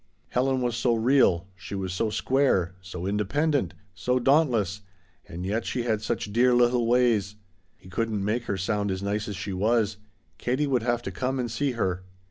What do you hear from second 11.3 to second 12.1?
and see her.